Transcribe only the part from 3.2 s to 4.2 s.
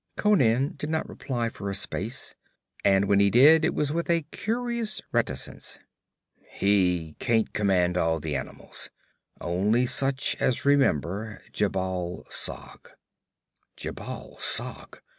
did it was with